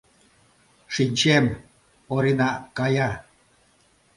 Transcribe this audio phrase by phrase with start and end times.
[0.93, 1.45] —Шинчем—
[2.15, 3.09] Орина кая.